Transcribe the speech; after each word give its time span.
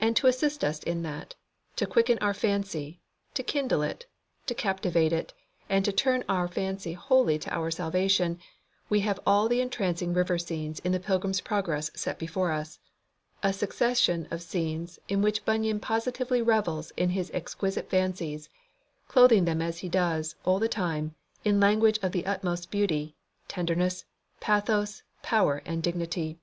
And 0.00 0.14
to 0.14 0.28
assist 0.28 0.62
us 0.62 0.80
in 0.84 1.02
that; 1.02 1.34
to 1.74 1.84
quicken 1.84 2.16
our 2.20 2.32
fancy, 2.32 3.00
to 3.34 3.42
kindle 3.42 3.82
it, 3.82 4.06
to 4.46 4.54
captivate 4.54 5.12
it, 5.12 5.34
and 5.68 5.84
to 5.84 5.90
turn 5.90 6.22
our 6.28 6.46
fancy 6.46 6.92
wholly 6.92 7.40
to 7.40 7.50
our 7.52 7.72
salvation, 7.72 8.38
we 8.88 9.00
have 9.00 9.18
all 9.26 9.48
the 9.48 9.60
entrancing 9.60 10.14
river 10.14 10.38
scenes 10.38 10.78
in 10.78 10.92
the 10.92 11.00
Pilgrim's 11.00 11.40
Progress 11.40 11.90
set 11.96 12.20
before 12.20 12.52
us; 12.52 12.78
a 13.42 13.52
succession 13.52 14.28
of 14.30 14.42
scenes 14.42 15.00
in 15.08 15.22
which 15.22 15.44
Bunyan 15.44 15.80
positively 15.80 16.40
revels 16.40 16.92
in 16.96 17.10
his 17.10 17.28
exquisite 17.34 17.90
fancies, 17.90 18.48
clothing 19.08 19.44
them 19.44 19.60
as 19.60 19.78
he 19.78 19.88
does, 19.88 20.36
all 20.44 20.60
the 20.60 20.68
time, 20.68 21.16
in 21.44 21.58
language 21.58 21.98
of 22.00 22.12
the 22.12 22.26
utmost 22.26 22.70
beauty, 22.70 23.16
tenderness, 23.48 24.04
pathos, 24.38 25.02
power, 25.22 25.62
and 25.66 25.82
dignity. 25.82 26.38